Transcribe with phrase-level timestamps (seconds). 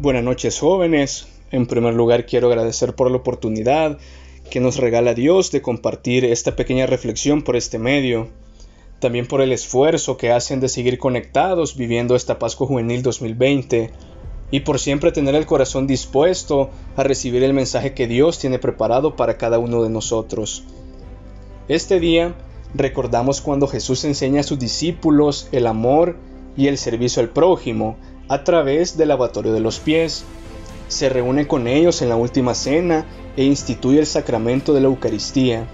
[0.00, 1.28] Buenas noches jóvenes.
[1.50, 3.98] En primer lugar quiero agradecer por la oportunidad
[4.50, 8.28] que nos regala Dios de compartir esta pequeña reflexión por este medio.
[8.98, 13.90] También por el esfuerzo que hacen de seguir conectados viviendo esta Pascua Juvenil 2020
[14.50, 19.16] y por siempre tener el corazón dispuesto a recibir el mensaje que Dios tiene preparado
[19.16, 20.64] para cada uno de nosotros.
[21.68, 22.34] Este día
[22.72, 26.16] recordamos cuando Jesús enseña a sus discípulos el amor
[26.56, 27.98] y el servicio al prójimo
[28.30, 30.24] a través del lavatorio de los pies.
[30.86, 33.04] Se reúne con ellos en la última cena
[33.36, 35.66] e instituye el sacramento de la Eucaristía.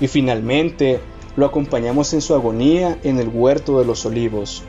[0.00, 1.00] Y finalmente
[1.36, 4.62] lo acompañamos en su agonía en el huerto de los olivos.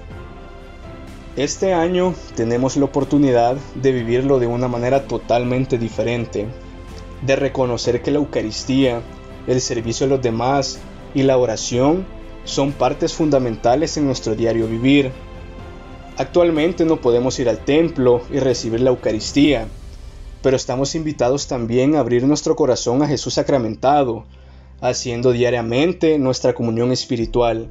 [1.37, 6.47] Este año tenemos la oportunidad de vivirlo de una manera totalmente diferente,
[7.21, 9.01] de reconocer que la Eucaristía,
[9.47, 10.79] el servicio a los demás
[11.13, 12.05] y la oración
[12.43, 15.11] son partes fundamentales en nuestro diario vivir
[16.19, 19.67] Actualmente no podemos ir al templo y recibir la Eucaristía,
[20.41, 24.25] pero estamos invitados también a abrir nuestro corazón a Jesús sacramentado,
[24.81, 27.67] haciendo diariamente nuestra comunión espiritual.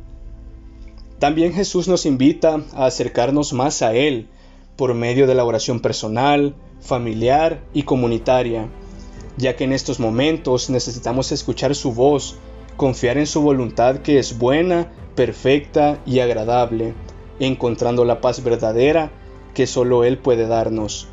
[1.18, 4.28] También Jesús nos invita a acercarnos más a Él
[4.76, 8.68] por medio de la oración personal, familiar y comunitaria,
[9.38, 12.36] ya que en estos momentos necesitamos escuchar su voz,
[12.76, 16.94] confiar en su voluntad que es buena, perfecta y agradable
[17.40, 19.10] encontrando la paz verdadera
[19.54, 21.08] que solo Él puede darnos.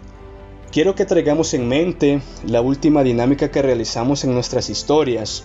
[0.71, 5.43] Quiero que traigamos en mente la última dinámica que realizamos en nuestras historias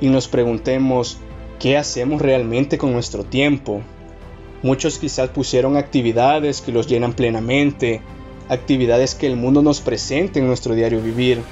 [0.00, 1.18] y nos preguntemos
[1.58, 3.82] qué hacemos realmente con nuestro tiempo.
[4.62, 8.00] Muchos quizás pusieron actividades que los llenan plenamente,
[8.48, 11.42] actividades que el mundo nos presenta en nuestro diario vivir,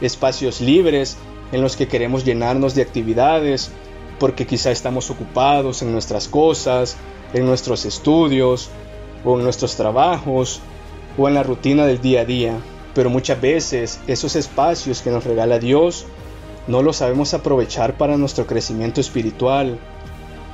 [0.00, 1.16] espacios libres
[1.52, 3.70] en los que queremos llenarnos de actividades
[4.18, 6.96] porque quizá estamos ocupados en nuestras cosas,
[7.32, 8.70] en nuestros estudios
[9.24, 10.60] o en nuestros trabajos
[11.16, 12.58] o en la rutina del día a día.
[12.94, 16.06] Pero muchas veces esos espacios que nos regala Dios
[16.66, 19.78] no los sabemos aprovechar para nuestro crecimiento espiritual.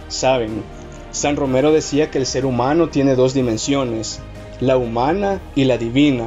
[0.08, 0.62] Saben,
[1.10, 4.20] San Romero decía que el ser humano tiene dos dimensiones,
[4.60, 6.26] la humana y la divina,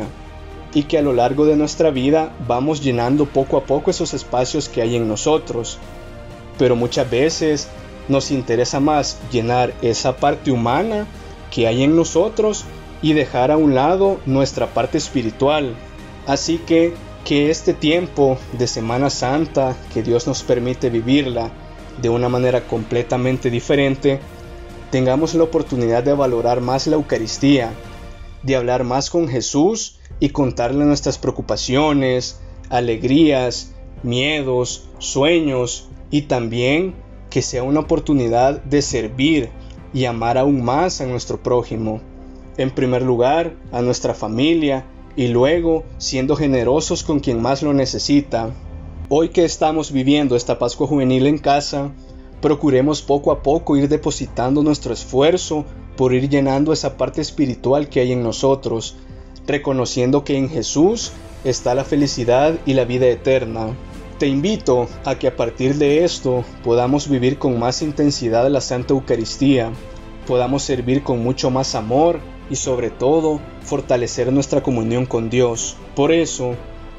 [0.74, 4.70] y que a lo largo de nuestra vida vamos llenando poco a poco esos espacios
[4.70, 5.80] que hay en nosotros.
[6.62, 7.70] Pero muchas veces
[8.08, 11.08] nos interesa más llenar esa parte humana
[11.50, 12.66] que hay en nosotros
[13.02, 15.74] y dejar a un lado nuestra parte espiritual.
[16.28, 16.94] Así que
[17.26, 21.50] que este tiempo de Semana Santa, que Dios nos permite vivirla
[22.00, 24.20] de una manera completamente diferente,
[24.92, 27.74] tengamos la oportunidad de valorar más la Eucaristía,
[28.44, 32.40] de hablar más con Jesús y contarle nuestras preocupaciones,
[32.70, 33.74] alegrías,
[34.04, 36.94] miedos, sueños y también
[37.30, 39.50] que sea una oportunidad de servir
[39.94, 42.02] y amar aún más a nuestro prójimo.
[42.58, 44.86] En primer lugar, a nuestra familia
[45.16, 48.52] y luego siendo generosos con quien más lo necesita.
[49.10, 51.92] Hoy que estamos viviendo esta Pascua Juvenil en casa,
[52.42, 58.00] procuremos poco a poco ir depositando nuestro esfuerzo por ir llenando esa parte espiritual que
[58.00, 58.96] hay en nosotros,
[59.48, 61.12] reconociendo que en Jesús
[61.44, 63.76] está la felicidad y la vida eterna.
[64.22, 68.94] Te invito a que a partir de esto podamos vivir con más intensidad la Santa
[68.94, 69.72] Eucaristía,
[70.28, 75.76] podamos servir con mucho más amor y sobre todo fortalecer nuestra comunión con Dios.
[75.96, 76.54] Por eso,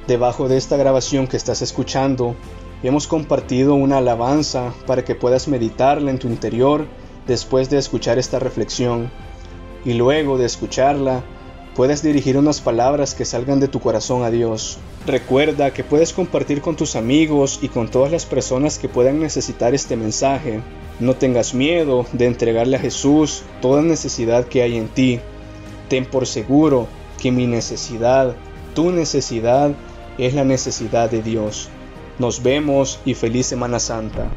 [0.08, 2.34] debajo de esta grabación que estás escuchando,
[2.82, 6.86] hemos compartido una alabanza para que puedas meditarla en tu interior
[7.28, 9.12] después de escuchar esta reflexión.
[9.84, 11.22] Y luego de escucharla,
[11.74, 14.78] puedes dirigir unas palabras que salgan de tu corazón a Dios.
[15.06, 19.74] Recuerda que puedes compartir con tus amigos y con todas las personas que puedan necesitar
[19.74, 20.60] este mensaje.
[21.00, 25.20] No tengas miedo de entregarle a Jesús toda necesidad que hay en ti.
[25.88, 26.86] Ten por seguro
[27.20, 28.34] que mi necesidad,
[28.74, 29.72] tu necesidad,
[30.18, 31.68] es la necesidad de Dios.
[32.18, 34.28] Nos vemos y feliz Semana Santa.